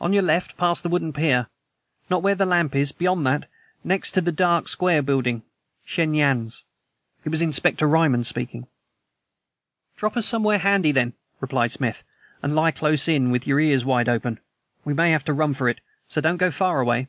[0.00, 1.46] "On your left, past the wooden pier!
[2.08, 3.46] Not where the lamp is beyond that;
[3.84, 5.42] next to the dark, square building
[5.84, 6.62] Shen Yan's."
[7.26, 8.68] It was Inspector Ryman speaking.
[9.98, 12.02] "Drop us somewhere handy, then," replied Smith,
[12.42, 14.40] "and lie close in, with your ears wide open.
[14.86, 17.08] We may have to run for it, so don't go far away."